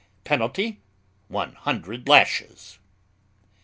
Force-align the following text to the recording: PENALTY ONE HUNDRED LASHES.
PENALTY 0.23 0.79
ONE 1.27 1.53
HUNDRED 1.59 2.07
LASHES. 2.07 2.79